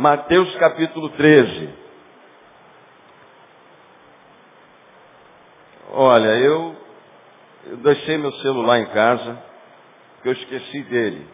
[0.00, 1.74] Mateus capítulo 13.
[5.92, 6.74] Olha, eu,
[7.66, 9.44] eu deixei meu celular em casa,
[10.14, 11.28] porque eu esqueci dele.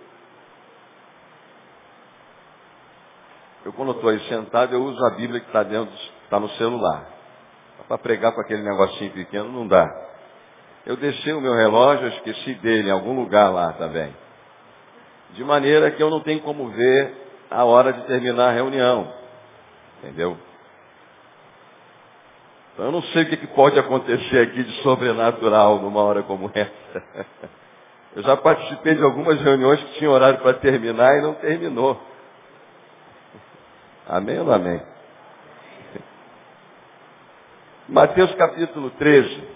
[3.65, 5.95] Eu quando estou aí sentado, eu uso a Bíblia que está dentro,
[6.25, 7.07] está no celular.
[7.87, 9.89] Para pregar com aquele negocinho pequeno não dá.
[10.85, 14.13] Eu deixei o meu relógio, eu esqueci dele em algum lugar lá também.
[15.35, 19.13] De maneira que eu não tenho como ver a hora de terminar a reunião.
[19.99, 20.37] Entendeu?
[22.73, 27.27] Então eu não sei o que pode acontecer aqui de sobrenatural numa hora como essa.
[28.15, 32.01] Eu já participei de algumas reuniões que tinham horário para terminar e não terminou.
[34.07, 34.81] Amém ou não amém?
[37.89, 39.49] Mateus capítulo 13,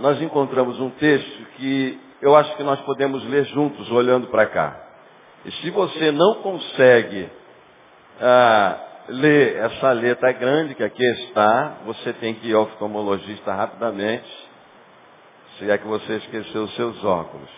[0.00, 4.89] nós encontramos um texto que eu acho que nós podemos ler juntos, olhando para cá.
[5.44, 7.30] E se você não consegue
[8.20, 14.28] ah, ler essa letra grande que aqui está, você tem que ir ao oftalmologista rapidamente,
[15.58, 17.50] se é que você esqueceu os seus óculos.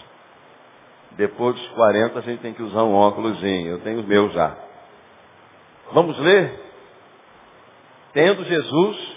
[1.13, 4.57] Depois dos 40 a gente tem que usar um óculosinho, eu tenho o meu já.
[5.93, 6.59] Vamos ler?
[8.13, 9.17] Tendo Jesus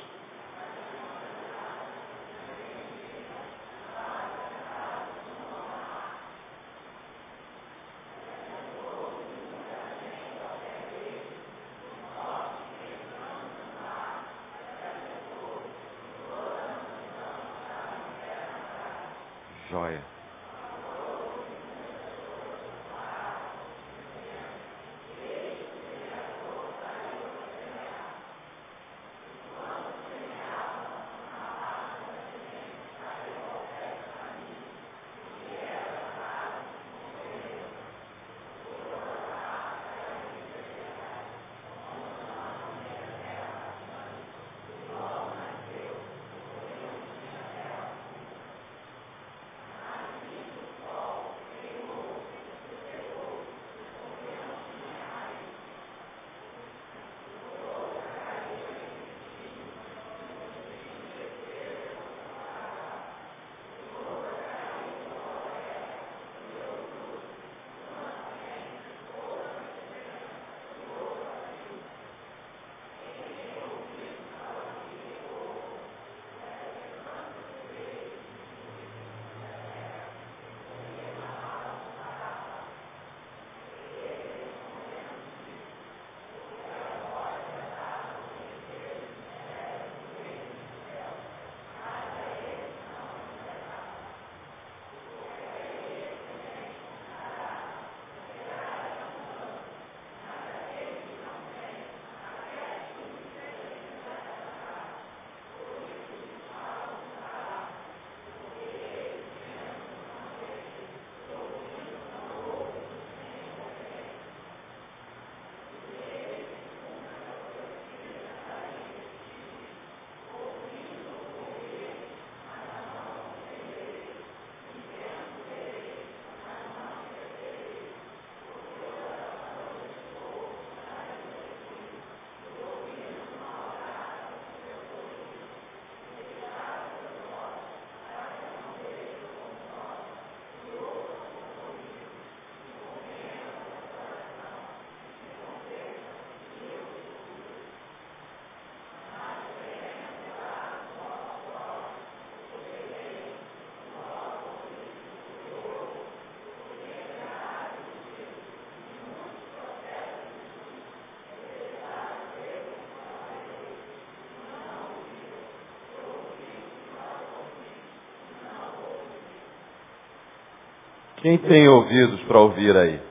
[171.26, 173.02] Quem tem ouvidos para ouvir aí?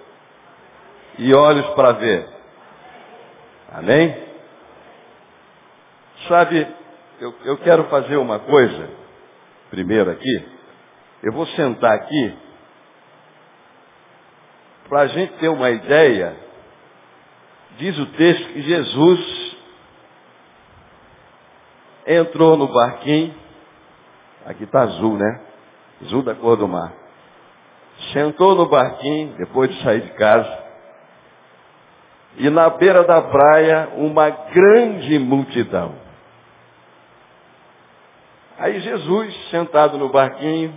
[1.19, 2.29] E olhos para ver?
[3.73, 4.17] Amém?
[6.29, 6.65] Sabe,
[7.19, 8.89] eu, eu quero fazer uma coisa,
[9.69, 10.49] primeiro aqui.
[11.25, 12.39] Eu vou sentar aqui
[14.89, 16.37] para a gente ter uma ideia.
[17.79, 19.57] Diz o texto que Jesus
[22.07, 23.35] entrou no barquinho.
[24.47, 25.47] Aqui está azul, né?
[26.01, 27.04] Azul da cor do mar
[28.13, 30.65] sentou no barquinho, depois de sair de casa,
[32.37, 35.95] e na beira da praia uma grande multidão.
[38.59, 40.77] Aí Jesus, sentado no barquinho,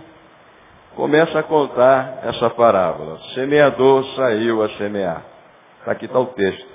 [0.94, 3.14] começa a contar essa parábola.
[3.14, 5.22] O semeador saiu a semear.
[5.86, 6.68] Aqui está o texto.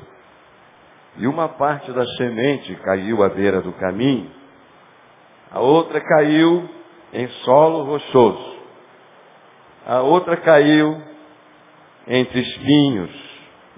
[1.18, 4.32] E uma parte da semente caiu à beira do caminho,
[5.52, 6.68] a outra caiu
[7.14, 8.53] em solo rochoso,
[9.86, 11.02] a outra caiu
[12.08, 13.12] entre espinhos,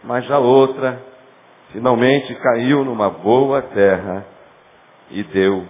[0.04, 1.02] mas a outra
[1.72, 4.26] finalmente caiu numa boa terra
[5.10, 5.68] e deu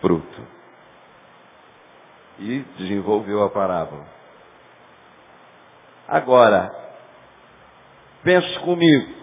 [0.00, 0.42] fruto.
[2.38, 4.06] E desenvolveu a parábola.
[6.08, 6.70] Agora,
[8.22, 9.14] pense comigo.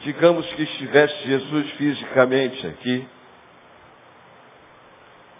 [0.00, 3.08] Digamos que estivesse Jesus fisicamente aqui,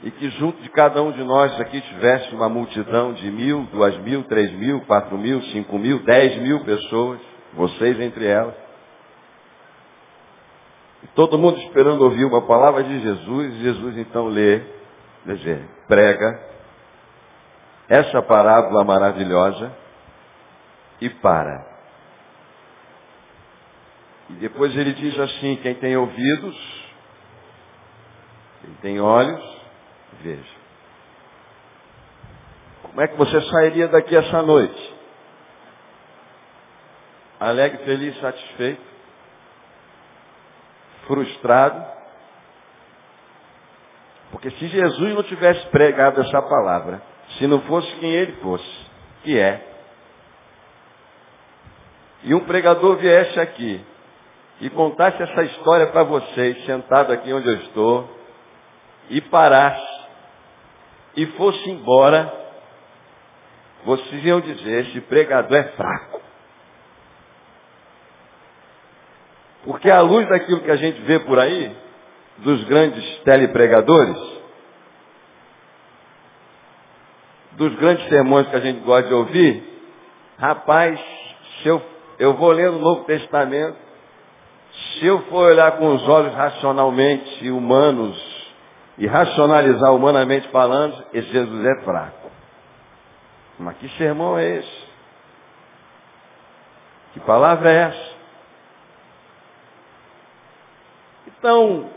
[0.05, 3.97] e que junto de cada um de nós aqui tivesse uma multidão de mil, duas
[4.01, 7.19] mil, três mil, quatro mil, cinco mil, dez mil pessoas,
[7.55, 8.55] vocês entre elas.
[11.03, 14.61] E todo mundo esperando ouvir uma palavra de Jesus, Jesus então lê,
[15.25, 16.39] dizer, prega
[17.89, 19.73] essa parábola maravilhosa
[21.01, 21.67] e para.
[24.29, 26.85] E depois ele diz assim, quem tem ouvidos,
[28.61, 29.54] quem tem olhos,
[30.23, 30.65] veja.
[32.83, 34.95] Como é que você sairia daqui essa noite?
[37.41, 38.83] Alegre, feliz, satisfeito?
[41.07, 41.85] Frustrado?
[44.31, 47.03] Porque se Jesus não tivesse pregado essa palavra,
[47.39, 48.87] se não fosse quem ele fosse,
[49.23, 49.75] que é,
[52.25, 53.85] e um pregador viesse aqui
[54.61, 58.09] e contasse essa história para vocês, sentado aqui onde eu estou,
[59.11, 59.84] e parasse,
[61.17, 62.33] e fosse embora,
[63.85, 66.21] vocês iam dizer, esse pregador é fraco.
[69.65, 71.75] Porque à luz daquilo que a gente vê por aí,
[72.39, 74.35] dos grandes telepregadores,
[77.53, 79.63] dos grandes sermões que a gente gosta de ouvir,
[80.39, 81.01] rapaz,
[81.63, 81.81] se eu,
[82.19, 83.79] eu vou ler o Novo Testamento,
[84.73, 88.34] se eu for olhar com os olhos racionalmente humanos
[88.97, 92.31] e racionalizar humanamente falando, esse Jesus é fraco.
[93.59, 94.85] Mas que sermão é esse?
[97.13, 98.15] Que palavra é essa?
[101.27, 101.91] Então,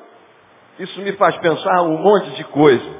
[0.79, 2.97] isso me faz pensar um monte de coisa.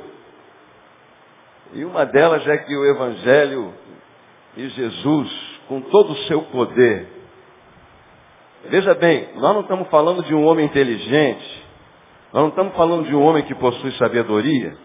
[1.73, 3.73] E uma delas é que o Evangelho
[4.55, 7.07] e Jesus, com todo o seu poder,
[8.65, 11.66] veja bem, nós não estamos falando de um homem inteligente,
[12.37, 14.77] nós não estamos falando de um homem que possui sabedoria,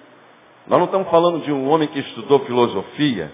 [0.66, 3.30] nós não estamos falando de um homem que estudou filosofia,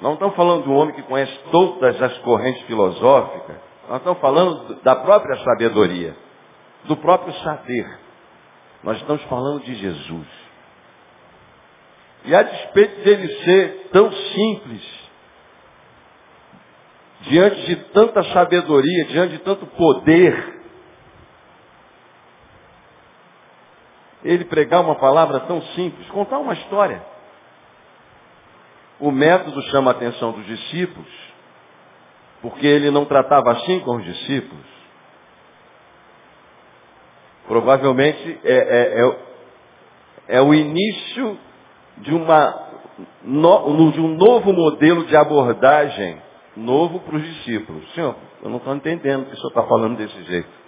[0.00, 3.56] nós não estamos falando de um homem que conhece todas as correntes filosóficas,
[3.88, 6.16] nós estamos falando da própria sabedoria,
[6.84, 7.98] do próprio saber.
[8.84, 10.28] Nós estamos falando de Jesus.
[12.24, 15.10] E a despeito dele ser tão simples,
[17.22, 20.55] diante de tanta sabedoria, diante de tanto poder,
[24.26, 27.02] ele pregar uma palavra tão simples, contar uma história.
[28.98, 31.08] O método chama a atenção dos discípulos,
[32.42, 34.64] porque ele não tratava assim com os discípulos.
[37.46, 41.38] Provavelmente é, é, é, é o início
[41.98, 42.70] de, uma,
[43.22, 46.20] de um novo modelo de abordagem
[46.56, 47.92] novo para os discípulos.
[47.94, 50.65] Senhor, eu não estou entendendo que o senhor está falando desse jeito.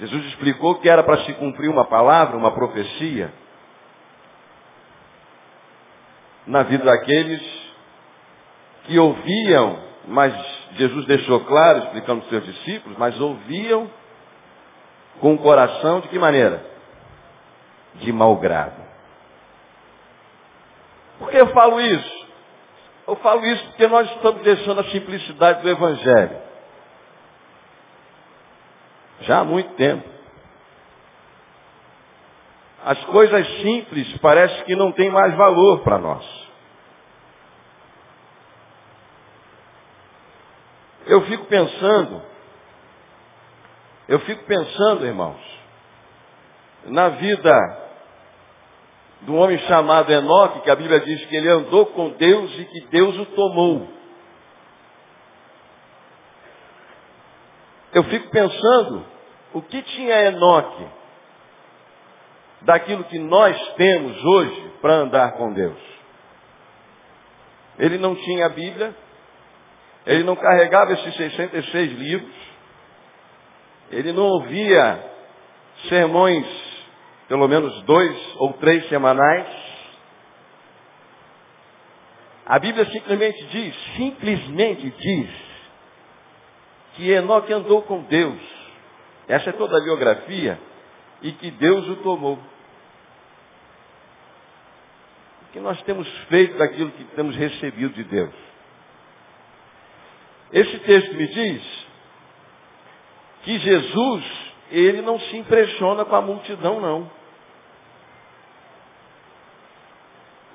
[0.00, 3.32] Jesus explicou que era para se cumprir uma palavra, uma profecia,
[6.46, 7.42] na vida daqueles
[8.84, 10.32] que ouviam, mas
[10.76, 13.90] Jesus deixou claro, explicando para os seus discípulos, mas ouviam
[15.20, 16.64] com o coração de que maneira?
[17.96, 18.80] De mau grado.
[21.18, 22.28] Por que eu falo isso?
[23.06, 26.47] Eu falo isso porque nós estamos deixando a simplicidade do Evangelho.
[29.22, 30.08] Já há muito tempo.
[32.84, 36.24] As coisas simples parece que não têm mais valor para nós.
[41.06, 42.22] Eu fico pensando,
[44.08, 45.40] eu fico pensando, irmãos,
[46.84, 47.88] na vida
[49.22, 52.80] do homem chamado Enoque, que a Bíblia diz que ele andou com Deus e que
[52.90, 53.97] Deus o tomou.
[57.98, 59.04] Eu fico pensando,
[59.52, 60.86] o que tinha Enoque
[62.62, 65.76] daquilo que nós temos hoje para andar com Deus?
[67.76, 68.94] Ele não tinha a Bíblia,
[70.06, 72.34] ele não carregava esses 66 livros,
[73.90, 75.04] ele não ouvia
[75.88, 76.46] sermões
[77.26, 79.48] pelo menos dois ou três semanais.
[82.46, 85.47] A Bíblia simplesmente diz, simplesmente diz,
[86.98, 88.40] que Enoque andou com Deus.
[89.28, 90.58] Essa é toda a biografia,
[91.22, 92.38] e que Deus o tomou.
[95.42, 98.34] O que nós temos feito daquilo que temos recebido de Deus?
[100.52, 101.86] Esse texto me diz
[103.42, 104.24] que Jesus,
[104.70, 107.08] ele não se impressiona com a multidão, não.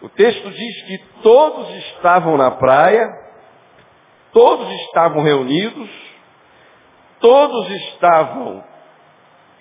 [0.01, 3.07] O texto diz que todos estavam na praia,
[4.33, 6.12] todos estavam reunidos,
[7.23, 8.61] todos estavam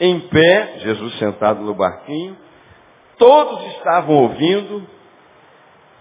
[0.01, 2.37] em pé, Jesus sentado no barquinho,
[3.17, 4.85] todos estavam ouvindo.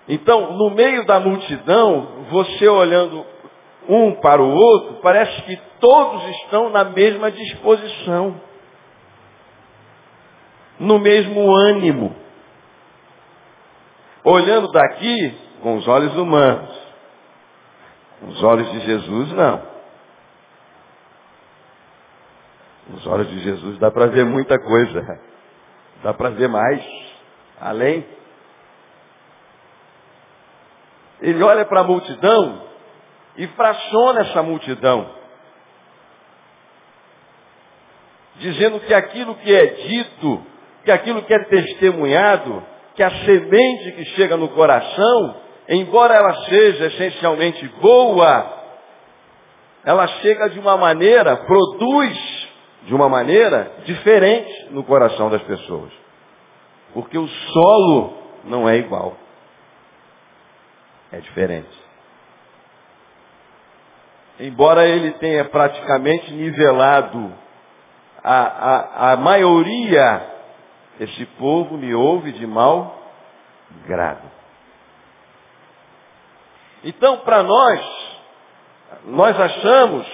[0.10, 3.24] Então, no meio da multidão, você olhando
[3.88, 8.41] um para o outro, parece que todos estão na mesma disposição,
[10.80, 12.15] no mesmo ânimo
[14.24, 16.82] olhando daqui com os olhos humanos.
[18.30, 19.71] Os olhos de Jesus não.
[22.93, 25.19] Os olhos de Jesus dá para ver muita coisa.
[26.03, 26.83] Dá para ver mais.
[27.60, 28.05] Além.
[31.21, 32.63] Ele olha para a multidão
[33.38, 35.10] e fraciona essa multidão.
[38.38, 40.45] Dizendo que aquilo que é dito,
[40.83, 45.36] que aquilo que é testemunhado, que a semente que chega no coração,
[45.69, 48.62] embora ela seja essencialmente boa,
[49.86, 52.40] ela chega de uma maneira, produz
[52.84, 55.92] de uma maneira diferente no coração das pessoas.
[56.94, 59.16] Porque o solo não é igual.
[61.12, 61.82] É diferente.
[64.40, 67.34] Embora ele tenha praticamente nivelado
[68.24, 70.30] a, a, a maioria
[71.00, 73.00] esse povo me ouve de mal
[73.86, 74.30] grado.
[76.84, 78.20] Então, para nós,
[79.06, 80.08] nós achamos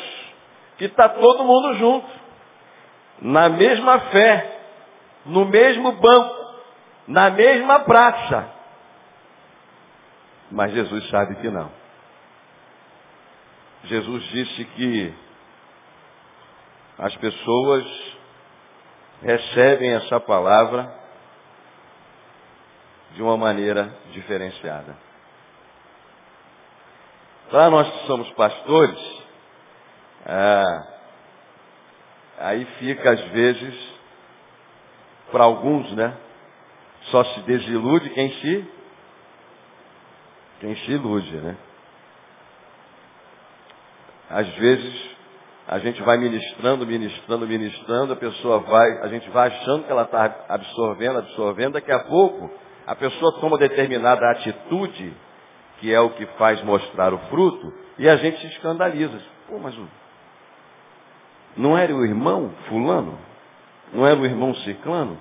[0.77, 2.07] que está todo mundo junto,
[3.21, 4.59] na mesma fé,
[5.25, 6.35] no mesmo banco,
[7.07, 8.53] na mesma praça.
[10.51, 11.71] Mas Jesus sabe que não.
[13.83, 15.13] Jesus disse que
[16.97, 17.85] as pessoas
[19.21, 20.93] recebem essa palavra
[23.13, 24.95] de uma maneira diferenciada.
[27.49, 28.99] Para nós que somos pastores,
[30.25, 30.96] é,
[32.37, 33.93] aí fica às vezes,
[35.31, 36.15] para alguns, né?
[37.11, 38.67] Só se desilude quem se,
[40.59, 41.55] quem se ilude, né?
[44.29, 45.17] Às vezes
[45.67, 50.03] a gente vai ministrando, ministrando, ministrando, a pessoa vai, a gente vai achando que ela
[50.03, 52.49] está absorvendo, absorvendo, daqui a pouco
[52.85, 55.13] a pessoa toma determinada atitude,
[55.79, 59.19] que é o que faz mostrar o fruto, e a gente se escandaliza.
[59.47, 59.75] Pô, mas
[61.57, 63.17] não era o irmão fulano?
[63.91, 65.19] Não era o irmão ciclano?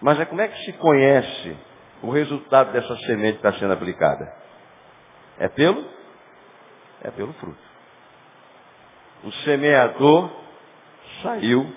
[0.00, 1.56] Mas é como é que se conhece
[2.02, 4.34] o resultado dessa semente que está sendo aplicada?
[5.38, 5.84] É pelo
[7.02, 7.72] é pelo fruto.
[9.24, 10.30] O semeador
[11.22, 11.72] saiu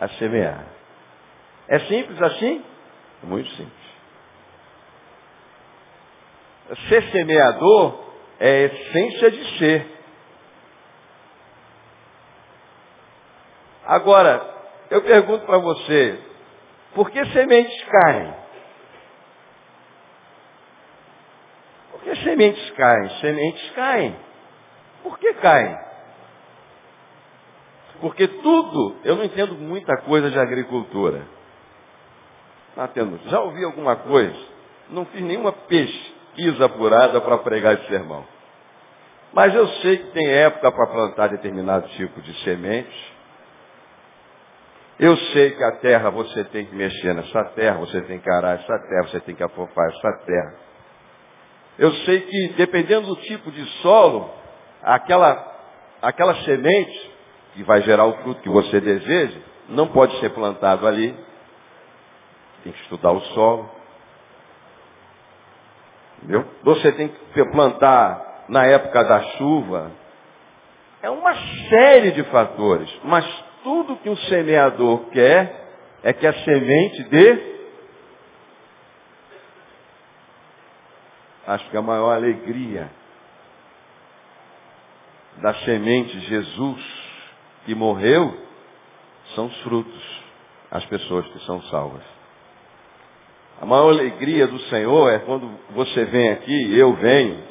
[0.00, 0.64] a semear.
[1.68, 2.64] É simples assim?
[3.22, 3.90] Muito simples.
[6.88, 8.09] Ser semeador
[8.40, 9.86] é a essência de ser.
[13.84, 14.42] Agora,
[14.90, 16.18] eu pergunto para você,
[16.94, 18.34] por que sementes caem?
[21.92, 23.10] Por que sementes caem?
[23.20, 24.16] Sementes caem.
[25.02, 25.78] Por que caem?
[28.00, 31.26] Porque tudo, eu não entendo muita coisa de agricultura.
[32.74, 32.88] Tá
[33.26, 34.38] já ouvi alguma coisa?
[34.88, 35.52] Não fiz nenhuma
[36.30, 38.24] pesquisa apurada para pregar esse sermão.
[39.32, 43.14] Mas eu sei que tem época para plantar determinado tipo de semente.
[44.98, 48.56] Eu sei que a terra você tem que mexer nessa terra, você tem que arar
[48.56, 50.54] essa terra, você tem que afofar essa terra.
[51.78, 54.30] Eu sei que, dependendo do tipo de solo,
[54.82, 55.56] aquela,
[56.02, 57.10] aquela semente
[57.54, 61.16] que vai gerar o fruto que você deseja, não pode ser plantado ali.
[62.62, 63.79] Tem que estudar o solo.
[66.22, 66.44] Entendeu?
[66.62, 69.90] Você tem que plantar na época da chuva.
[71.02, 71.34] É uma
[71.68, 72.90] série de fatores.
[73.04, 73.26] Mas
[73.62, 75.68] tudo que o semeador quer
[76.02, 77.50] é que a semente dê
[81.46, 82.90] acho que a maior alegria
[85.38, 86.80] da semente Jesus
[87.64, 88.36] que morreu
[89.34, 90.22] são os frutos,
[90.70, 92.19] as pessoas que são salvas.
[93.60, 97.44] A maior alegria do Senhor é quando você vem aqui, eu venho,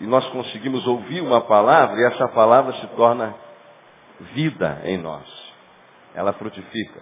[0.00, 3.34] e nós conseguimos ouvir uma palavra e essa palavra se torna
[4.32, 5.24] vida em nós.
[6.14, 7.00] Ela frutifica.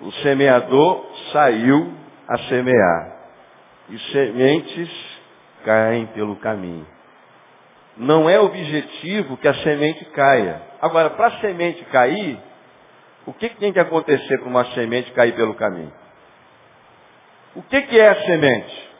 [0.00, 1.92] O semeador saiu
[2.26, 3.16] a semear
[3.90, 4.90] e sementes
[5.64, 6.86] caem pelo caminho.
[7.98, 10.62] Não é objetivo que a semente caia.
[10.80, 12.38] Agora, para a semente cair,
[13.26, 15.92] o que, tem que acontecer para uma semente cair pelo caminho?
[17.54, 18.90] O que, é a semente?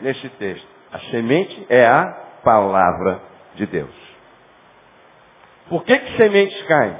[0.00, 0.68] Nesse texto.
[0.92, 2.04] A semente é a
[2.44, 3.20] palavra
[3.54, 3.94] de Deus.
[5.68, 6.96] Por que, que sementes caem?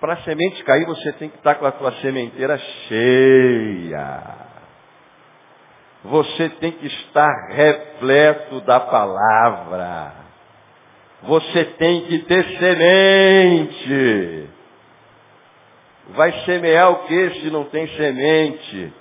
[0.00, 4.22] Para a semente cair, você tem que estar com a sua sementeira cheia.
[6.04, 10.21] Você tem que estar repleto da palavra.
[11.24, 14.48] Você tem que ter semente.
[16.10, 18.92] Vai semear o que se não tem semente?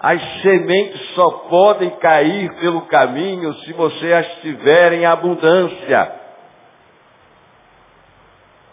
[0.00, 6.20] As sementes só podem cair pelo caminho se você as tiver em abundância.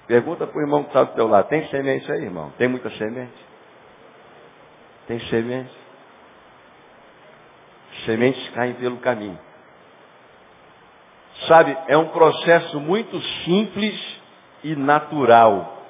[0.08, 1.48] Pergunta para o irmão que está do teu lado.
[1.48, 2.51] Tem semente aí, irmão?
[2.58, 3.46] Tem muita semente?
[5.08, 5.72] Tem semente?
[8.05, 9.39] Sementes caem pelo caminho.
[11.51, 13.93] Sabe, é um processo muito simples
[14.63, 15.84] e natural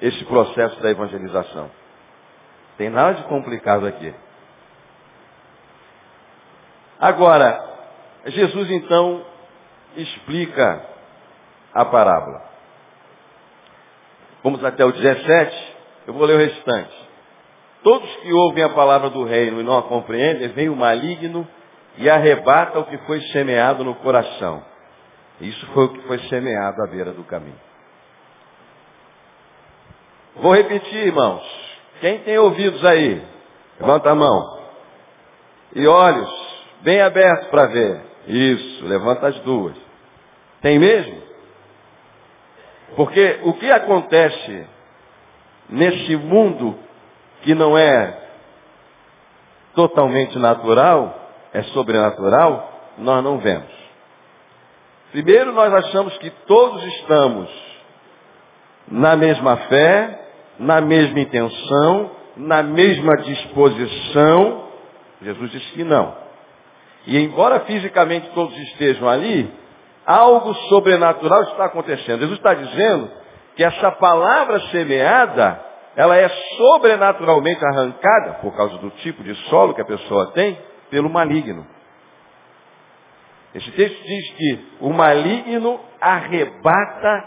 [0.00, 1.70] esse processo da evangelização.
[2.78, 4.14] Tem nada de complicado aqui.
[6.98, 7.62] Agora,
[8.24, 9.22] Jesus então
[9.98, 10.82] explica
[11.74, 12.42] a parábola.
[14.42, 15.74] Vamos até o 17,
[16.06, 17.08] eu vou ler o restante.
[17.82, 21.46] Todos que ouvem a palavra do reino e não a compreendem, vem o maligno
[21.98, 24.74] e arrebata o que foi semeado no coração.
[25.40, 27.60] Isso foi o que foi semeado à beira do caminho.
[30.36, 31.42] Vou repetir, irmãos.
[32.00, 33.22] Quem tem ouvidos aí?
[33.80, 34.60] Levanta a mão.
[35.74, 36.30] E olhos
[36.82, 38.00] bem abertos para ver.
[38.26, 39.76] Isso, levanta as duas.
[40.60, 41.22] Tem mesmo?
[42.96, 44.66] Porque o que acontece
[45.68, 46.78] nesse mundo
[47.42, 48.26] que não é
[49.74, 51.14] totalmente natural,
[51.52, 53.85] é sobrenatural, nós não vemos.
[55.12, 57.48] Primeiro, nós achamos que todos estamos
[58.88, 60.20] na mesma fé,
[60.58, 64.68] na mesma intenção, na mesma disposição.
[65.22, 66.14] Jesus disse que não.
[67.06, 69.50] E embora fisicamente todos estejam ali,
[70.04, 72.20] algo sobrenatural está acontecendo.
[72.20, 73.10] Jesus está dizendo
[73.54, 75.60] que essa palavra semeada,
[75.96, 80.58] ela é sobrenaturalmente arrancada, por causa do tipo de solo que a pessoa tem,
[80.90, 81.66] pelo maligno.
[83.56, 87.24] Esse texto diz que o maligno arrebata,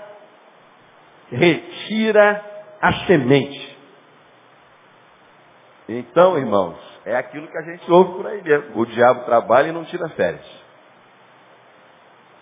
[1.32, 2.44] retira
[2.80, 3.78] a semente.
[5.88, 8.80] Então, irmãos, é aquilo que a gente ouve por aí mesmo.
[8.80, 10.46] O diabo trabalha e não tira férias.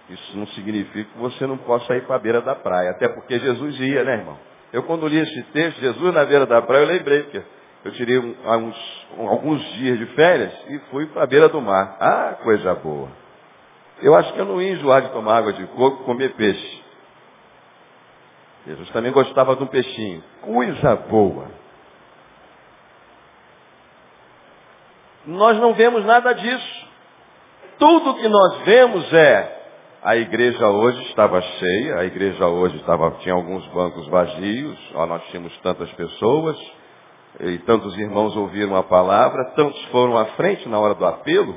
[0.10, 2.92] Isso não significa que você não possa ir para a beira da praia.
[2.92, 4.38] Até porque Jesus ia, né, irmão?
[4.74, 7.42] Eu quando li esse texto, Jesus na beira da praia, eu lembrei, porque
[7.86, 11.62] eu tirei um, uns, um, alguns dias de férias e fui para a beira do
[11.62, 11.96] mar.
[12.02, 13.27] Ah, coisa boa.
[14.02, 16.84] Eu acho que eu não ia enjoar de tomar água de coco e comer peixe.
[18.66, 20.24] Jesus também gostava de um peixinho.
[20.42, 21.48] Coisa boa.
[25.26, 26.88] Nós não vemos nada disso.
[27.80, 29.58] Tudo que nós vemos é
[30.04, 35.24] a igreja hoje estava cheia, a igreja hoje estava, tinha alguns bancos vazios, ó, nós
[35.26, 36.58] tínhamos tantas pessoas,
[37.40, 41.56] e tantos irmãos ouviram a palavra, tantos foram à frente na hora do apelo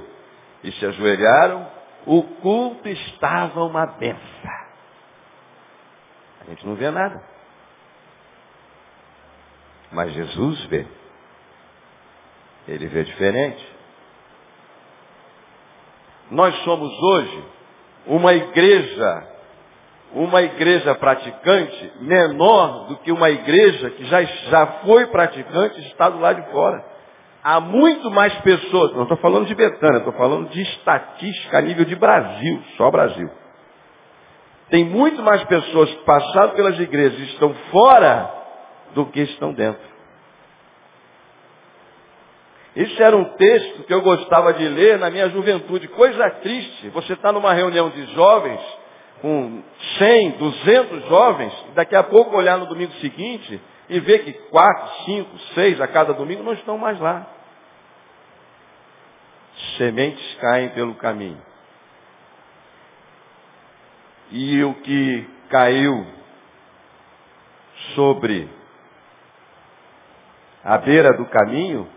[0.64, 1.66] e se ajoelharam,
[2.06, 4.60] o culto estava uma benção.
[6.40, 7.22] A gente não vê nada.
[9.92, 10.86] Mas Jesus vê.
[12.66, 13.66] Ele vê diferente.
[16.30, 17.44] Nós somos hoje
[18.06, 19.28] uma igreja,
[20.12, 26.08] uma igreja praticante menor do que uma igreja que já, já foi praticante e está
[26.08, 26.84] do lado de fora.
[27.42, 31.87] Há muito mais pessoas, não estou falando de Betânia, estou falando de estatística a nível
[31.87, 33.31] de Brasil, só Brasil.
[34.68, 38.31] Tem muito mais pessoas que passaram pelas igrejas e estão fora
[38.94, 39.90] do que estão dentro.
[42.76, 45.88] Isso era um texto que eu gostava de ler na minha juventude.
[45.88, 46.88] Coisa triste.
[46.90, 48.61] Você está numa reunião de jovens,
[49.20, 49.62] com
[49.98, 55.05] 100, 200 jovens, e daqui a pouco olhar no domingo seguinte e ver que quatro,
[55.05, 57.26] cinco, seis a cada domingo não estão mais lá.
[59.76, 61.42] Sementes caem pelo caminho.
[64.31, 66.07] E o que caiu
[67.96, 68.48] sobre
[70.62, 71.88] a beira do caminho,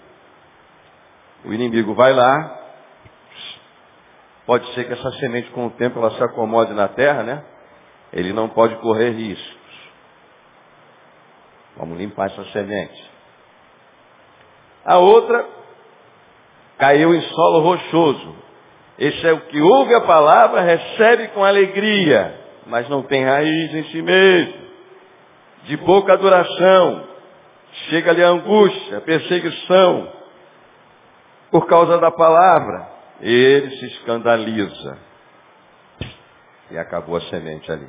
[1.46, 2.60] o inimigo vai lá,
[4.48, 7.46] pode ser que essa semente com o tempo ela se acomode na terra, né?
[8.12, 9.63] Ele não pode correr riscos.
[11.78, 13.12] Vamos limpar essa semente.
[14.86, 15.46] A outra
[16.78, 18.36] caiu em solo rochoso.
[19.00, 23.84] Esse é o que ouve a palavra, recebe com alegria, mas não tem raiz em
[23.86, 24.64] si mesmo.
[25.64, 27.08] De pouca duração,
[27.90, 30.12] chega-lhe a angústia, perseguição,
[31.50, 32.92] por causa da palavra.
[33.22, 34.98] Ele se escandaliza.
[36.70, 37.88] E acabou a semente ali.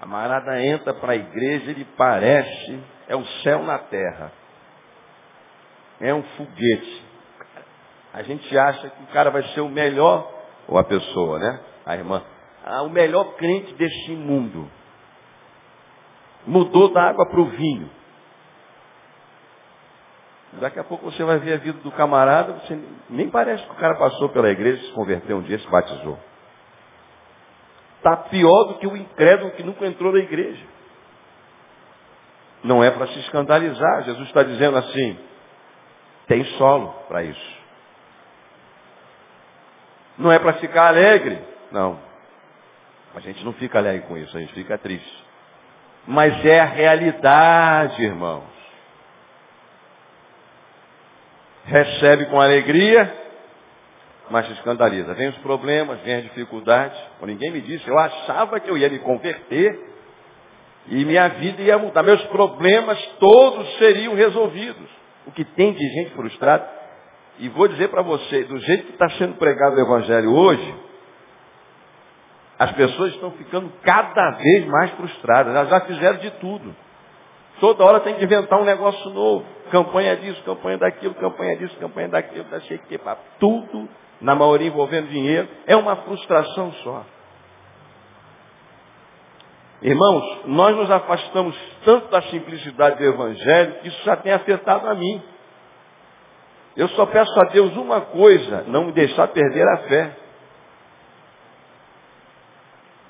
[0.00, 4.32] A marada entra para a igreja, ele parece, é o céu na terra.
[6.00, 7.04] É um foguete.
[8.14, 10.32] A gente acha que o cara vai ser o melhor,
[10.66, 11.60] ou a pessoa, né?
[11.84, 12.22] A irmã.
[12.64, 14.70] Ah, o melhor crente desse mundo.
[16.46, 17.90] Mudou da água para o vinho.
[20.54, 23.76] Daqui a pouco você vai ver a vida do camarada, você nem parece que o
[23.76, 26.18] cara passou pela igreja, se converteu um dia, se batizou.
[28.00, 30.64] Está pior do que o incrédulo que nunca entrou na igreja.
[32.64, 34.04] Não é para se escandalizar.
[34.04, 35.18] Jesus está dizendo assim,
[36.26, 37.58] tem solo para isso.
[40.16, 41.38] Não é para ficar alegre.
[41.70, 42.00] Não.
[43.14, 45.24] A gente não fica alegre com isso, a gente fica triste.
[46.06, 48.44] Mas é a realidade, irmãos.
[51.66, 53.19] Recebe com alegria,
[54.30, 55.12] mas se escandaliza.
[55.14, 56.98] Vem os problemas, vem as dificuldades.
[57.22, 59.78] Ninguém me disse, eu achava que eu ia me converter
[60.88, 62.02] e minha vida ia mudar.
[62.02, 64.88] Meus problemas todos seriam resolvidos.
[65.26, 66.66] O que tem de gente frustrada.
[67.38, 70.74] E vou dizer para você, do jeito que está sendo pregado o Evangelho hoje,
[72.58, 75.54] as pessoas estão ficando cada vez mais frustradas.
[75.54, 76.74] Elas já fizeram de tudo.
[77.58, 79.44] Toda hora tem que inventar um negócio novo.
[79.70, 83.88] Campanha disso, campanha daquilo, campanha disso, campanha daquilo, da tudo
[84.20, 87.04] na maioria envolvendo dinheiro, é uma frustração só.
[89.82, 94.94] Irmãos, nós nos afastamos tanto da simplicidade do Evangelho que isso já tem afetado a
[94.94, 95.22] mim.
[96.76, 100.16] Eu só peço a Deus uma coisa, não me deixar perder a fé.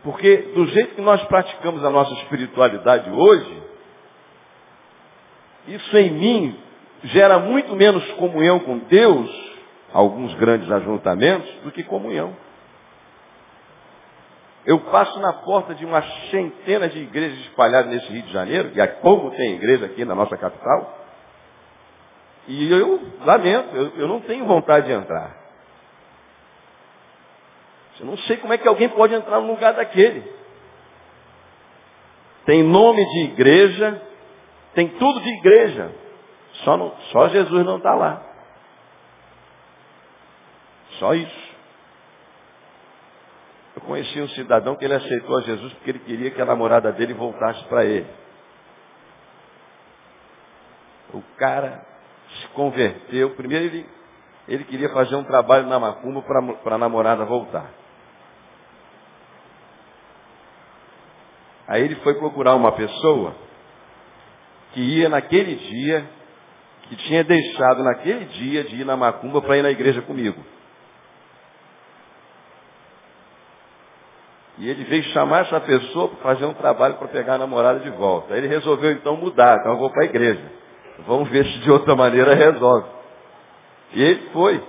[0.04, 3.62] Porque do jeito que nós praticamos a nossa espiritualidade hoje,
[5.66, 6.58] isso em mim
[7.04, 9.49] gera muito menos comunhão com Deus
[9.92, 12.34] alguns grandes ajuntamentos do que comunhão.
[14.64, 18.86] Eu passo na porta de uma centena de igrejas espalhadas nesse Rio de Janeiro, e
[19.00, 20.98] como tem igreja aqui na nossa capital,
[22.46, 25.38] e eu lamento, eu, eu não tenho vontade de entrar.
[28.00, 30.24] Eu não sei como é que alguém pode entrar no lugar daquele.
[32.46, 34.02] Tem nome de igreja,
[34.74, 35.92] tem tudo de igreja.
[36.64, 38.29] Só, não, só Jesus não está lá.
[41.00, 41.50] Só isso.
[43.74, 46.92] Eu conheci um cidadão que ele aceitou a Jesus porque ele queria que a namorada
[46.92, 48.06] dele voltasse para ele.
[51.14, 51.84] O cara
[52.38, 53.30] se converteu.
[53.30, 53.88] Primeiro ele,
[54.46, 56.22] ele queria fazer um trabalho na macumba
[56.62, 57.70] para a namorada voltar.
[61.66, 63.34] Aí ele foi procurar uma pessoa
[64.72, 66.04] que ia naquele dia,
[66.82, 70.44] que tinha deixado naquele dia de ir na macumba para ir na igreja comigo.
[74.60, 77.88] E ele veio chamar essa pessoa para fazer um trabalho para pegar a namorada de
[77.88, 78.36] volta.
[78.36, 80.52] Ele resolveu então mudar, então eu vou para a igreja.
[81.06, 82.86] Vamos ver se de outra maneira resolve.
[83.94, 84.62] E ele foi.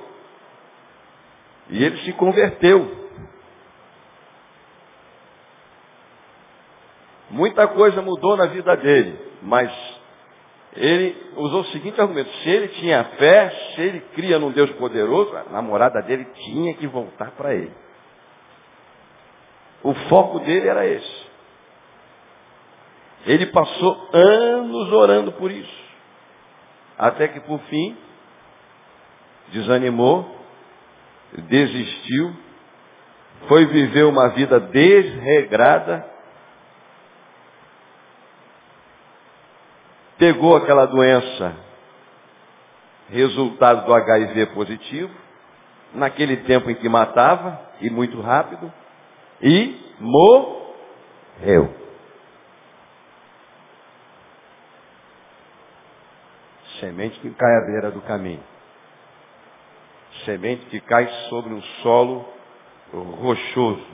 [1.72, 2.90] E ele se converteu.
[7.30, 9.70] Muita coisa mudou na vida dele, mas
[10.74, 15.36] ele usou o seguinte argumento: se ele tinha fé, se ele cria num Deus poderoso,
[15.36, 17.91] a namorada dele tinha que voltar para ele.
[19.84, 21.22] O foco dele era esse.
[23.26, 25.82] Ele passou anos orando por isso.
[26.98, 27.98] Até que por fim,
[29.50, 30.40] desanimou,
[31.34, 32.36] desistiu,
[33.48, 36.06] foi viver uma vida desregrada,
[40.18, 41.56] pegou aquela doença,
[43.10, 45.12] resultado do HIV positivo,
[45.94, 48.72] naquele tempo em que matava, e muito rápido,
[49.42, 51.74] e morreu.
[56.80, 58.44] Semente que cai à beira do caminho.
[60.26, 62.26] Semente que cai sobre um solo
[62.92, 63.86] rochoso.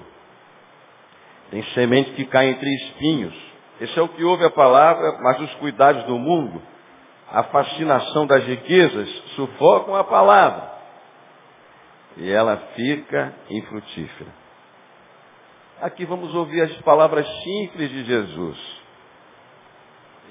[1.51, 3.35] Tem semente que cai entre espinhos.
[3.79, 6.61] Esse é o que ouve a palavra, mas os cuidados do mundo,
[7.31, 10.71] a fascinação das riquezas, sufocam a palavra.
[12.17, 14.46] E ela fica infrutífera.
[15.79, 18.57] Aqui vamos ouvir as palavras simples de Jesus.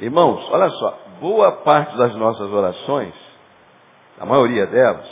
[0.01, 3.15] Irmãos, olha só, boa parte das nossas orações,
[4.19, 5.09] a maioria delas,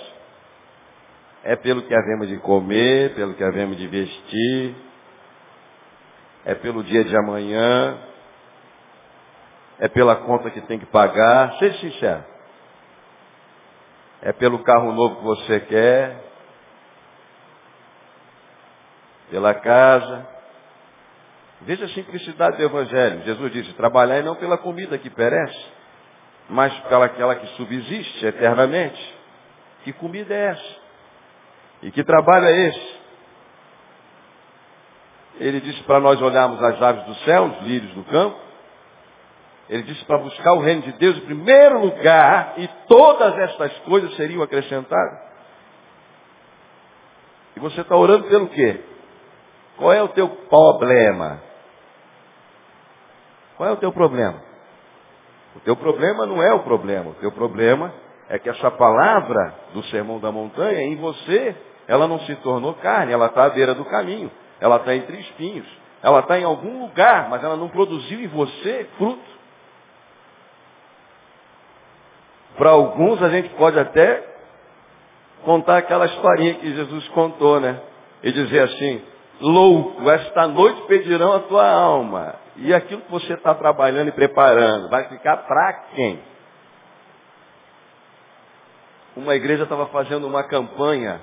[1.44, 4.74] é pelo que havemos de comer, pelo que havemos de vestir,
[6.44, 7.96] é pelo dia de amanhã,
[9.78, 12.24] é pela conta que tem que pagar, seja sincero.
[14.20, 16.24] É pelo carro novo que você quer,
[19.30, 20.26] pela casa.
[21.62, 23.22] Veja a simplicidade do Evangelho.
[23.24, 25.66] Jesus disse, trabalhar não pela comida que perece,
[26.48, 29.14] mas pela aquela que subsiste eternamente.
[29.84, 30.76] Que comida é essa?
[31.82, 32.94] E que trabalho é esse?
[35.40, 38.38] Ele disse para nós olharmos as aves do céu, os lírios do campo.
[39.68, 44.14] Ele disse para buscar o reino de Deus em primeiro lugar e todas estas coisas
[44.16, 45.18] seriam acrescentadas.
[47.56, 48.80] E você está orando pelo quê?
[49.76, 51.40] Qual é o teu problema?
[53.56, 54.40] Qual é o teu problema?
[55.56, 57.10] O teu problema não é o problema.
[57.10, 57.92] O teu problema
[58.28, 61.54] é que essa palavra do sermão da montanha em você,
[61.86, 65.66] ela não se tornou carne, ela está à beira do caminho, ela está entre espinhos,
[66.02, 69.34] ela está em algum lugar, mas ela não produziu em você fruto.
[72.56, 74.24] Para alguns a gente pode até
[75.44, 77.80] contar aquela historinha que Jesus contou, né?
[78.22, 79.02] E dizer assim,
[79.40, 82.36] louco, esta noite pedirão a tua alma.
[82.56, 86.20] E aquilo que você está trabalhando e preparando, vai ficar para quem?
[89.16, 91.20] Uma igreja estava fazendo uma campanha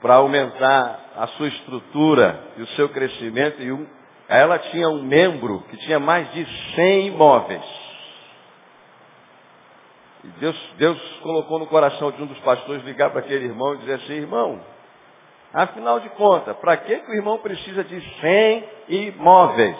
[0.00, 3.62] para aumentar a sua estrutura e o seu crescimento.
[3.62, 3.86] E um,
[4.28, 7.64] ela tinha um membro que tinha mais de 100 imóveis.
[10.24, 13.78] E Deus, Deus colocou no coração de um dos pastores ligar para aquele irmão e
[13.78, 14.60] dizer assim, irmão,
[15.54, 19.76] Afinal de contas, para que, que o irmão precisa de 100 imóveis?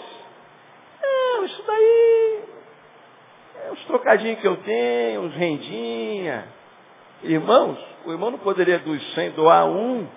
[1.03, 2.43] Não, isso daí
[3.65, 6.47] é os trocadinhos que eu tenho, os rendinha.
[7.23, 10.07] Irmãos, o irmão não poderia dos 100 doar um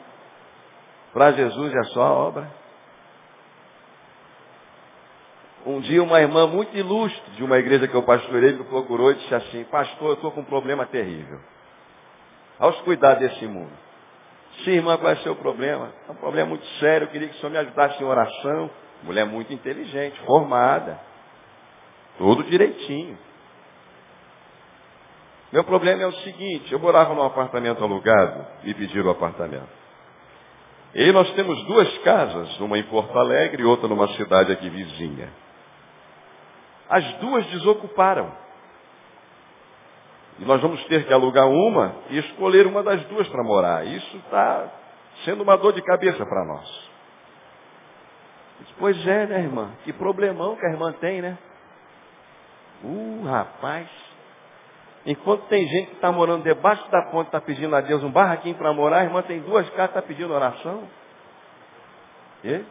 [1.12, 2.48] para Jesus e a sua obra?
[5.66, 9.16] Um dia uma irmã muito ilustre de uma igreja que eu pastorei me procurou e
[9.16, 11.40] disse assim, pastor, eu estou com um problema terrível.
[12.60, 13.87] Aos cuidar desse mundo.
[14.64, 15.92] Sim, irmã, qual é o seu problema?
[16.08, 18.70] É um problema muito sério, eu queria que o senhor me ajudasse em oração.
[19.02, 20.98] Mulher muito inteligente, formada.
[22.18, 23.16] Tudo direitinho.
[25.52, 29.78] Meu problema é o seguinte, eu morava num apartamento alugado, me pediram o apartamento.
[30.94, 35.32] E nós temos duas casas, uma em Porto Alegre e outra numa cidade aqui vizinha.
[36.88, 38.32] As duas desocuparam.
[40.38, 43.86] E nós vamos ter que alugar uma e escolher uma das duas para morar.
[43.86, 44.68] Isso está
[45.24, 46.88] sendo uma dor de cabeça para nós.
[48.78, 49.72] Pois é, né, irmã?
[49.84, 51.36] Que problemão que a irmã tem, né?
[52.84, 53.88] Uh, rapaz.
[55.04, 58.54] Enquanto tem gente que está morando debaixo da ponte, está pedindo a Deus um barraquinho
[58.56, 60.84] para morar, a irmã tem duas casas, está pedindo oração.
[62.44, 62.64] E?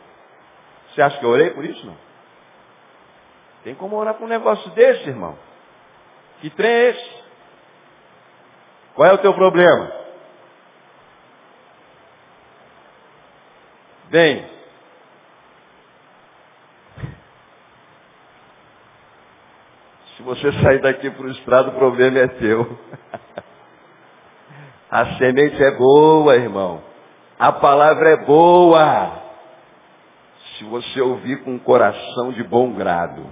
[0.89, 1.85] Você acha que eu orei por isso?
[1.85, 1.97] Não.
[3.63, 5.37] Tem como orar para um negócio desse, irmão.
[6.39, 7.16] Que trem é esse?
[8.97, 9.91] Qual é o teu problema?
[14.09, 14.43] Bem,
[20.15, 22.75] se você sair daqui para o estrado, o problema é teu.
[24.89, 26.81] A semente é boa, irmão.
[27.37, 29.21] A palavra é boa.
[30.57, 33.29] Se você ouvir com um coração de bom grado.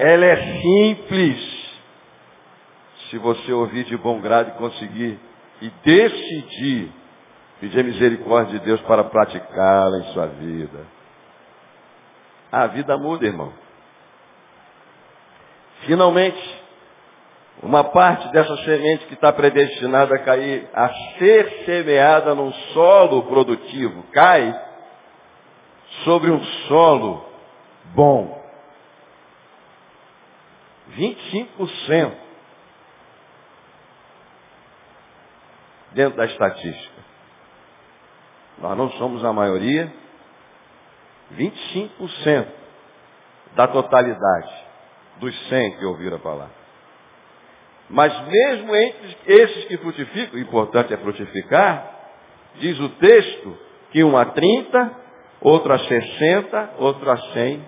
[0.00, 1.63] Ela é simples
[3.14, 5.20] se você ouvir de bom grado e conseguir
[5.62, 6.92] e decidir
[7.60, 10.84] pedir a misericórdia de Deus para praticá-la em sua vida.
[12.50, 13.52] A vida muda, irmão.
[15.86, 16.62] Finalmente,
[17.62, 24.02] uma parte dessa semente que está predestinada a cair, a ser semeada num solo produtivo,
[24.12, 24.60] cai
[26.02, 27.24] sobre um solo
[27.94, 28.42] bom.
[30.98, 32.23] 25%
[35.94, 37.02] dentro da estatística.
[38.58, 39.92] Nós não somos a maioria,
[41.36, 42.46] 25%
[43.56, 44.52] da totalidade
[45.18, 46.50] dos 100 que ouviram falar.
[47.88, 51.90] Mas mesmo entre esses que frutificam, o importante é frutificar,
[52.56, 53.58] diz o texto
[53.90, 54.92] que um a 30,
[55.40, 57.64] outro a 60, outro a 100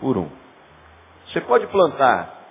[0.00, 0.28] por um.
[1.26, 2.42] Você pode plantar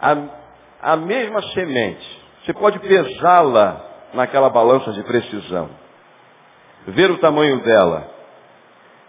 [0.00, 5.68] a, a mesma semente, você pode pesá-la naquela balança de precisão,
[6.86, 8.08] ver o tamanho dela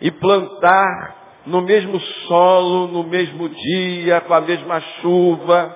[0.01, 5.75] e plantar no mesmo solo, no mesmo dia, com a mesma chuva,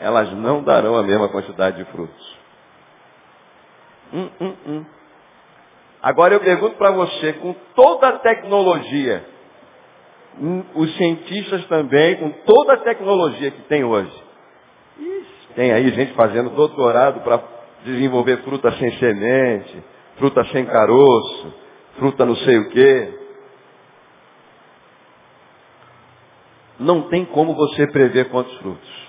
[0.00, 2.36] elas não darão a mesma quantidade de frutos.
[4.12, 4.84] Hum, hum, hum.
[6.02, 9.24] Agora eu pergunto para você, com toda a tecnologia,
[10.40, 14.24] hum, os cientistas também, com toda a tecnologia que tem hoje,
[15.54, 17.38] tem aí gente fazendo doutorado para
[17.84, 19.82] desenvolver fruta sem semente,
[20.16, 21.54] fruta sem caroço,
[21.96, 23.20] fruta não sei o quê.
[26.78, 29.06] Não tem como você prever quantos frutos.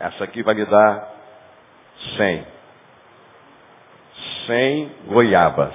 [0.00, 1.12] Essa aqui vai me dar
[2.16, 2.46] 100.
[4.46, 5.74] 100 goiabas.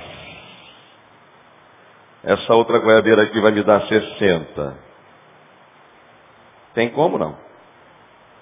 [2.24, 4.78] Essa outra goiabeira aqui vai me dar 60.
[6.74, 7.38] Tem como não?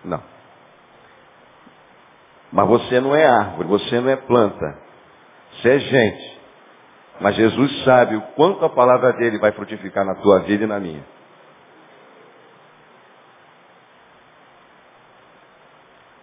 [0.06, 0.31] Não.
[2.52, 4.78] Mas você não é árvore, você não é planta.
[5.54, 6.42] Você é gente.
[7.20, 10.80] Mas Jesus sabe o quanto a palavra dele vai frutificar na tua vida e na
[10.80, 11.04] minha.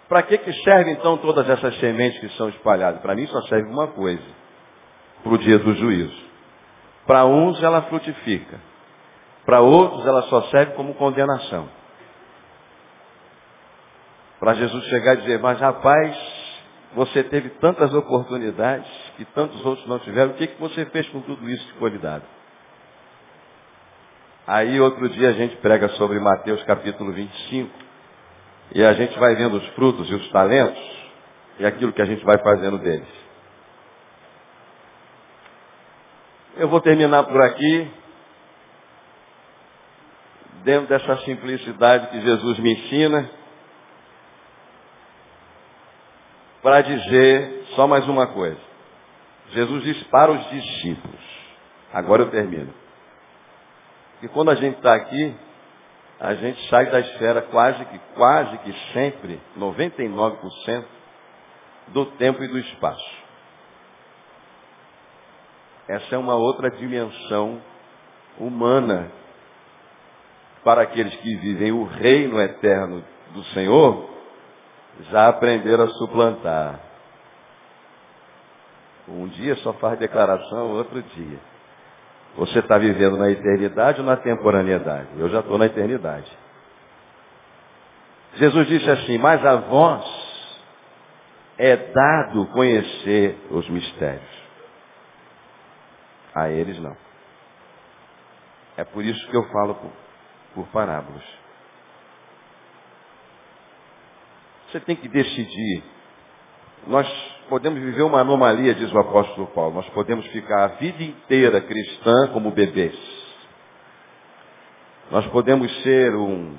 [0.09, 3.01] Para que, que serve então todas essas sementes que são espalhadas?
[3.01, 4.25] Para mim só serve uma coisa.
[5.23, 6.29] Para o dia do juízo.
[7.07, 8.59] Para uns ela frutifica.
[9.45, 11.69] Para outros ela só serve como condenação.
[14.38, 16.16] Para Jesus chegar e dizer, mas rapaz,
[16.94, 21.20] você teve tantas oportunidades que tantos outros não tiveram, o que, que você fez com
[21.22, 22.24] tudo isso que foi lhe dado?
[24.46, 27.70] Aí outro dia a gente prega sobre Mateus capítulo 25,
[28.74, 30.98] e a gente vai vendo os frutos e os talentos
[31.59, 33.09] e aquilo que a gente vai fazendo deles.
[36.57, 37.90] Eu vou terminar por aqui,
[40.64, 43.31] dentro dessa simplicidade que Jesus me ensina,
[46.69, 48.61] para dizer só mais uma coisa.
[49.53, 51.21] Jesus disse para os discípulos,
[51.95, 52.75] agora eu termino,
[54.21, 55.35] que quando a gente está aqui,
[56.21, 60.85] a gente sai da esfera quase que, quase que sempre, 99%
[61.87, 63.17] do tempo e do espaço.
[65.89, 67.63] Essa é uma outra dimensão
[68.39, 69.11] humana
[70.63, 73.03] para aqueles que vivem o reino eterno
[73.33, 74.18] do Senhor,
[75.11, 76.81] já aprenderam a suplantar.
[79.09, 81.39] Um dia só faz declaração, outro dia.
[82.37, 85.09] Você está vivendo na eternidade ou na temporaneidade?
[85.17, 86.31] Eu já estou na eternidade.
[88.35, 90.05] Jesus disse assim, mas a vós
[91.57, 94.39] é dado conhecer os mistérios.
[96.35, 96.97] A eles não.
[98.77, 99.91] É por isso que eu falo por,
[100.55, 101.25] por parábolas.
[104.71, 105.83] Você tem que decidir.
[106.87, 107.09] Nós
[107.49, 109.77] podemos viver uma anomalia, diz o apóstolo Paulo.
[109.77, 112.95] Nós podemos ficar a vida inteira cristã como bebês.
[115.11, 116.55] Nós podemos ser um,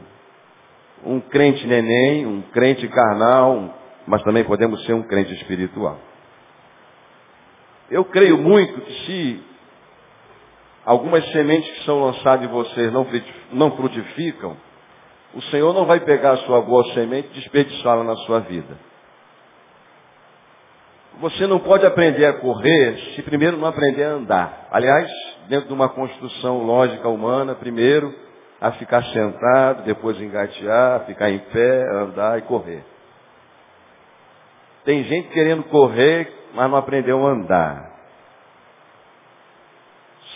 [1.05, 5.99] um crente neném, um crente carnal, mas também podemos ser um crente espiritual.
[7.91, 9.43] Eu creio muito que se
[10.83, 13.07] algumas sementes que são lançadas em vocês não,
[13.51, 14.57] não frutificam,
[15.33, 18.77] o Senhor não vai pegar a sua boa semente e desperdiçá-la na sua vida.
[21.19, 24.67] Você não pode aprender a correr se primeiro não aprender a andar.
[24.71, 25.09] Aliás,
[25.47, 28.13] dentro de uma construção lógica humana, primeiro
[28.61, 32.83] a ficar sentado, depois engatear, ficar em pé, andar e correr.
[34.83, 37.89] Tem gente querendo correr, mas não aprendeu a andar.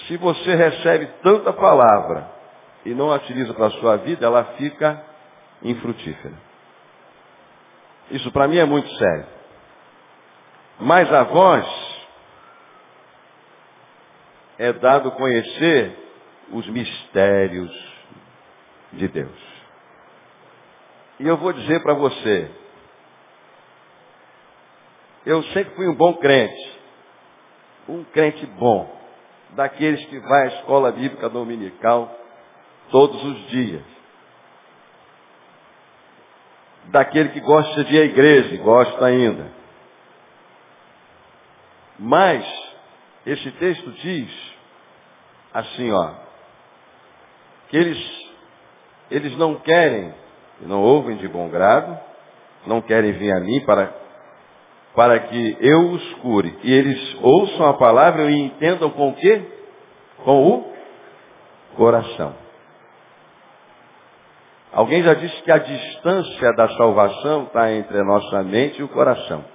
[0.08, 2.33] Se você recebe tanta palavra
[2.86, 5.04] e não a utiliza para a sua vida, ela fica
[5.62, 6.36] infrutífera.
[8.12, 9.26] Isso para mim é muito sério.
[10.80, 11.66] Mas a vós
[14.58, 15.98] é dado conhecer
[16.52, 17.72] os mistérios
[18.92, 19.54] de Deus.
[21.20, 22.52] E eu vou dizer para você,
[25.26, 26.80] eu sempre fui um bom crente,
[27.88, 28.94] um crente bom,
[29.52, 32.23] daqueles que vai à escola bíblica dominical
[32.94, 33.84] todos os dias.
[36.86, 39.64] Daquele que gosta de ir à igreja, gosta ainda
[42.00, 42.46] mas,
[43.26, 44.30] esse texto diz
[45.54, 46.12] assim, ó,
[47.70, 48.28] que eles,
[49.10, 50.14] eles não querem,
[50.62, 51.98] não ouvem de bom grado,
[52.66, 53.94] não querem vir a mim para,
[54.96, 56.58] para que eu os cure.
[56.64, 59.42] E eles ouçam a palavra e entendam com o quê?
[60.24, 60.74] com o
[61.76, 62.43] coração.
[64.74, 68.90] Alguém já disse que a distância da salvação está entre a nossa mente e o
[68.90, 69.46] coração.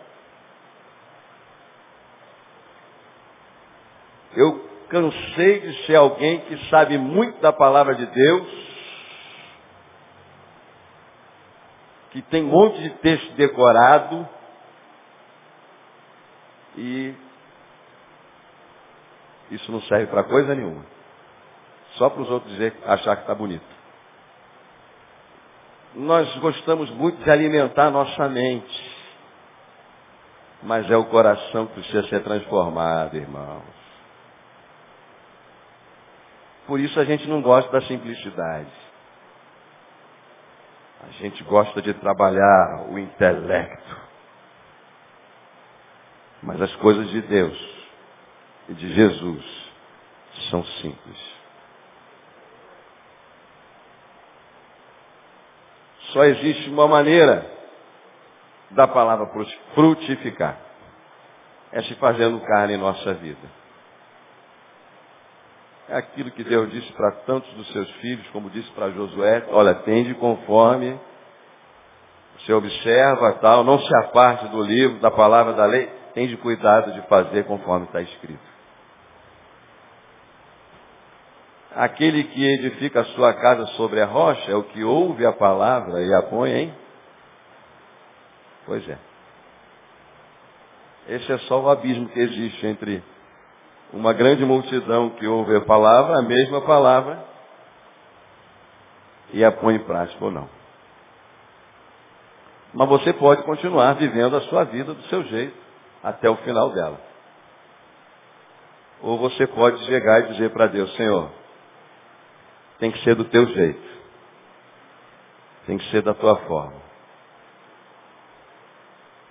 [4.36, 8.68] Eu cansei de ser alguém que sabe muito da palavra de Deus,
[12.12, 14.28] que tem um monte de texto decorado
[16.76, 17.12] e
[19.50, 20.86] isso não serve para coisa nenhuma.
[21.94, 23.77] Só para os outros dizer, achar que está bonito.
[25.98, 28.98] Nós gostamos muito de alimentar nossa mente.
[30.62, 33.64] Mas é o coração que precisa ser transformado, irmãos.
[36.68, 38.70] Por isso a gente não gosta da simplicidade.
[41.02, 43.96] A gente gosta de trabalhar o intelecto.
[46.44, 47.58] Mas as coisas de Deus
[48.68, 49.44] e de Jesus
[50.48, 51.37] são simples.
[56.12, 57.44] Só existe uma maneira
[58.70, 59.30] da palavra
[59.74, 60.56] frutificar.
[61.72, 63.58] É se fazendo carne em nossa vida.
[65.88, 69.74] É aquilo que Deus disse para tantos dos seus filhos, como disse para Josué, olha,
[69.74, 70.98] tende conforme,
[72.38, 77.00] você observa tal, não se aparte do livro, da palavra da lei, tende cuidado de
[77.08, 78.57] fazer conforme está escrito.
[81.78, 86.02] Aquele que edifica a sua casa sobre a rocha é o que ouve a palavra
[86.02, 86.74] e a põe em.
[88.66, 88.98] Pois é.
[91.06, 93.00] Esse é só o abismo que existe entre
[93.92, 97.24] uma grande multidão que ouve a palavra, a mesma palavra,
[99.32, 100.48] e a põe em prática ou não.
[102.74, 105.56] Mas você pode continuar vivendo a sua vida do seu jeito,
[106.02, 107.00] até o final dela.
[109.00, 111.38] Ou você pode chegar e dizer para Deus, Senhor,
[112.78, 113.88] tem que ser do teu jeito.
[115.66, 116.80] Tem que ser da tua forma.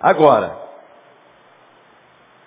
[0.00, 0.56] Agora,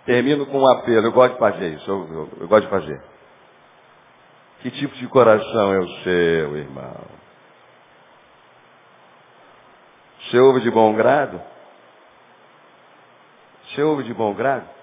[0.06, 1.08] termino com um apelo.
[1.08, 1.90] Eu gosto de fazer isso.
[1.90, 3.02] Eu, eu, eu gosto de fazer.
[4.62, 7.22] Que tipo de coração é o seu, irmão?
[10.22, 11.42] Você ouve de bom grado?
[13.66, 14.81] Você ouve de bom grado?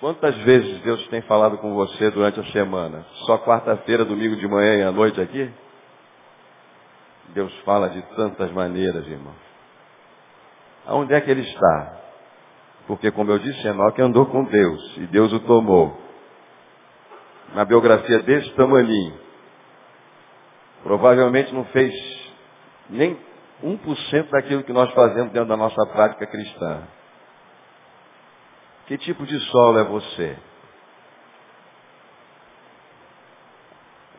[0.00, 3.04] Quantas vezes Deus tem falado com você durante a semana?
[3.26, 5.52] Só quarta-feira, domingo de manhã e à noite aqui?
[7.34, 9.34] Deus fala de tantas maneiras, irmão.
[10.86, 12.00] Aonde é que ele está?
[12.86, 15.96] Porque, como eu disse, Enoque andou com Deus e Deus o tomou.
[17.54, 19.20] Na biografia desse tamaninho.
[20.82, 21.92] Provavelmente não fez
[22.88, 23.18] nem
[23.62, 26.84] 1% daquilo que nós fazemos dentro da nossa prática cristã.
[28.90, 30.36] Que tipo de solo é você?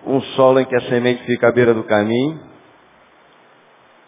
[0.06, 2.42] Um solo em que a semente fica à beira do caminho?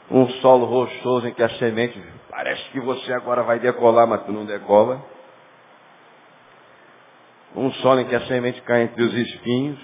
[0.09, 4.45] Um solo rochoso em que a semente parece que você agora vai decolar, mas não
[4.45, 5.05] decola?
[7.53, 9.79] Um solo em que a semente cai entre os espinhos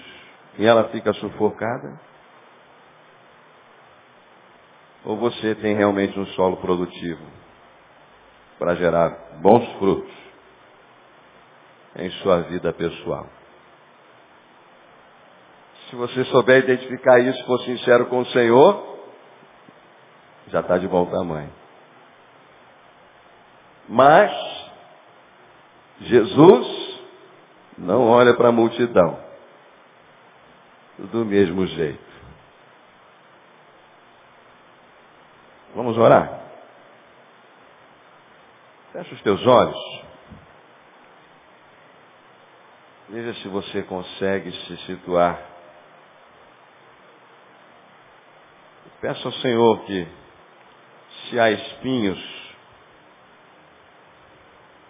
[0.58, 2.00] e ela fica sufocada?
[5.04, 7.26] Ou você tem realmente um solo produtivo
[8.58, 9.10] para gerar
[9.42, 10.19] bons frutos?
[11.96, 13.26] Em sua vida pessoal.
[15.88, 18.98] Se você souber identificar isso, for sincero com o Senhor,
[20.48, 21.52] já está de bom tamanho.
[23.88, 24.30] Mas,
[26.00, 27.00] Jesus
[27.76, 29.18] não olha para a multidão
[30.96, 32.10] do mesmo jeito.
[35.74, 36.40] Vamos orar?
[38.92, 40.09] Fecha os teus olhos.
[43.10, 45.36] Veja se você consegue se situar.
[49.00, 50.06] Peça ao Senhor que,
[51.28, 52.20] se há espinhos,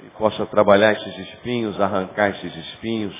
[0.00, 3.16] Ele possa trabalhar esses espinhos, arrancar esses espinhos,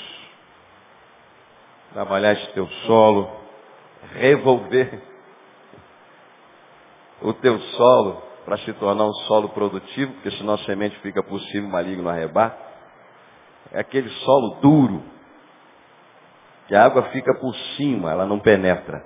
[1.95, 3.31] trabalhar esse teu solo,
[4.13, 5.01] revolver
[7.23, 11.69] o teu solo para se tornar um solo produtivo, porque senão a semente fica o
[11.69, 12.70] maligno arrebata.
[13.73, 15.03] É aquele solo duro,
[16.67, 19.05] que a água fica por cima, ela não penetra.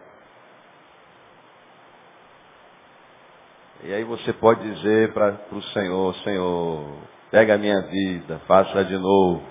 [3.83, 6.99] E aí você pode dizer para o Senhor, Senhor,
[7.31, 9.43] pega a minha vida, faça de novo.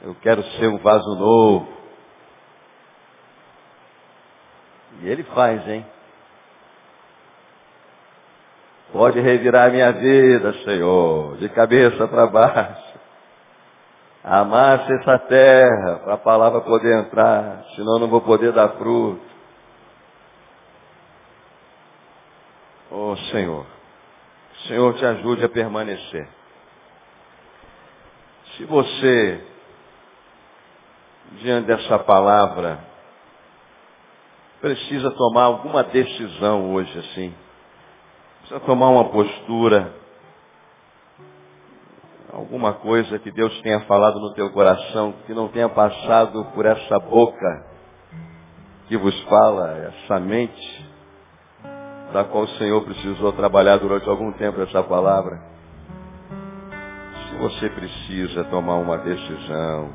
[0.00, 1.68] Eu quero ser um vaso novo.
[5.00, 5.84] E ele faz, hein?
[8.92, 12.91] Pode revirar a minha vida, Senhor, de cabeça para baixo.
[14.24, 19.20] Amasse essa terra para a palavra poder entrar, senão não vou poder dar fruto.
[22.88, 23.66] Oh Senhor,
[24.68, 26.28] Senhor te ajude a permanecer.
[28.56, 29.44] Se você,
[31.40, 32.78] diante dessa palavra,
[34.60, 37.34] precisa tomar alguma decisão hoje assim,
[38.40, 39.92] precisa tomar uma postura,
[42.32, 46.98] alguma coisa que Deus tenha falado no teu coração, que não tenha passado por essa
[46.98, 47.66] boca
[48.88, 50.90] que vos fala, essa mente,
[52.12, 55.40] da qual o Senhor precisou trabalhar durante algum tempo essa palavra.
[57.28, 59.90] Se você precisa tomar uma decisão,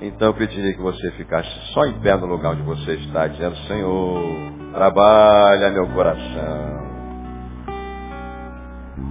[0.00, 3.56] então eu pediria que você ficasse só em pé no lugar onde você está, dizendo,
[3.68, 6.80] Senhor, Trabalha meu coração.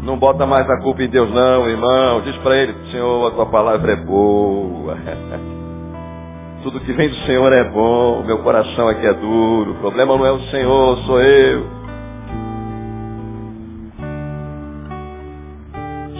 [0.01, 2.21] Não bota mais a culpa em Deus não, irmão.
[2.21, 4.97] Diz para ele, Senhor, a tua palavra é boa.
[6.63, 8.23] Tudo que vem do Senhor é bom.
[8.23, 9.71] Meu coração aqui é duro.
[9.71, 11.79] O problema não é o Senhor, sou eu.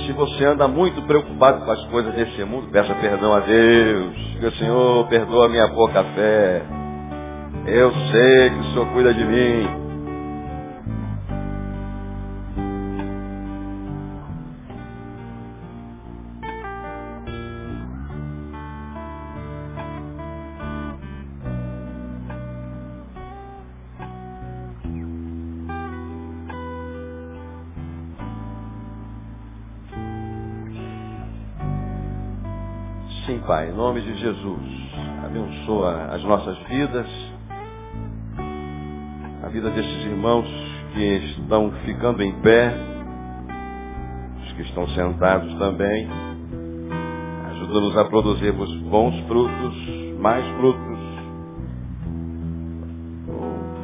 [0.06, 4.16] Se você anda muito preocupado com as coisas desse mundo, peça perdão a Deus.
[4.34, 6.79] Diga, Senhor, perdoa minha pouca fé.
[7.72, 9.68] Eu sei que o Senhor cuida de mim.
[33.28, 34.60] Sim, Pai, em nome de Jesus,
[35.24, 37.29] abençoa as nossas vidas
[39.50, 40.48] a vida desses irmãos
[40.94, 42.72] que estão ficando em pé,
[44.44, 46.08] os que estão sentados também.
[47.50, 49.76] Ajuda-nos a produzirmos bons frutos,
[50.20, 51.00] mais frutos.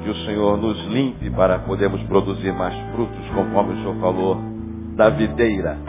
[0.04, 4.38] Que o Senhor nos limpe para podermos produzir mais frutos, conforme o Senhor falou,
[4.96, 5.80] da videira.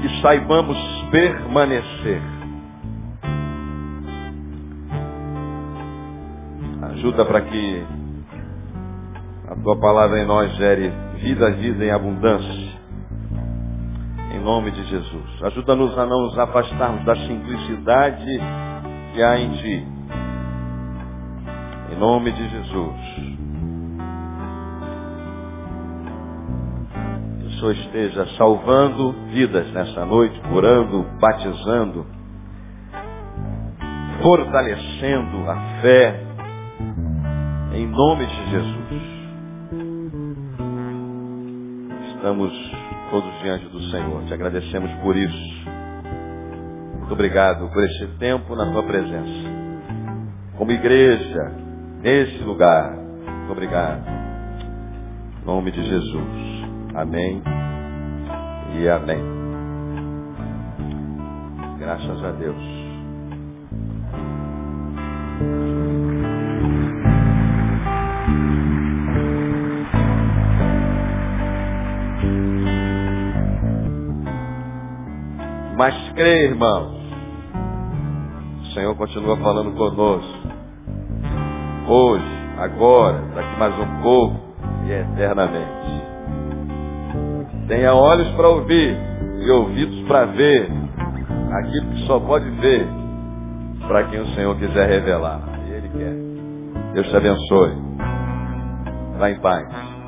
[0.00, 0.78] Que saibamos
[1.10, 2.22] permanecer
[7.00, 7.86] Ajuda para que
[9.48, 12.78] a tua palavra em nós gere vida, vida em abundância.
[14.34, 15.42] Em nome de Jesus.
[15.44, 18.38] Ajuda-nos a não nos afastarmos da simplicidade
[19.14, 19.86] que há em ti.
[21.90, 23.00] Em nome de Jesus.
[27.40, 32.04] Que o Senhor esteja salvando vidas nessa noite, curando, batizando,
[34.22, 36.29] fortalecendo a fé
[37.72, 39.02] em nome de Jesus.
[42.14, 42.52] Estamos
[43.10, 44.24] todos diante do Senhor.
[44.24, 45.70] Te agradecemos por isso.
[46.98, 49.50] Muito obrigado por esse tempo na tua presença.
[50.56, 51.52] Como igreja,
[52.02, 52.92] nesse lugar.
[52.92, 54.06] Muito obrigado.
[55.42, 56.64] Em nome de Jesus.
[56.94, 57.42] Amém
[58.78, 59.22] e amém.
[61.78, 62.79] Graças a Deus.
[75.80, 76.92] Mas crê, irmãos.
[78.60, 80.38] O Senhor continua falando conosco.
[81.88, 82.22] Hoje,
[82.58, 84.36] agora, daqui mais um pouco
[84.84, 86.04] e eternamente.
[87.66, 88.94] Tenha olhos para ouvir
[89.40, 90.70] e ouvidos para ver
[91.50, 92.86] aquilo que só pode ver
[93.88, 95.40] para quem o Senhor quiser revelar.
[95.66, 96.92] Ele quer.
[96.92, 97.72] Deus te abençoe.
[99.18, 99.99] Vá em paz.